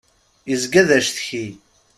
[0.53, 1.45] Izga d acetki.